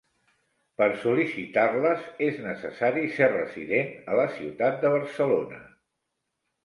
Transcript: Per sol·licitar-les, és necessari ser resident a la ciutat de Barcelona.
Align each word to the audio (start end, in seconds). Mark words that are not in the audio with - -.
Per 0.81 0.85
sol·licitar-les, 1.01 2.07
és 2.29 2.41
necessari 2.45 3.05
ser 3.19 3.29
resident 3.35 3.93
a 4.15 4.19
la 4.21 4.27
ciutat 4.39 4.81
de 4.87 4.93
Barcelona. 4.97 5.61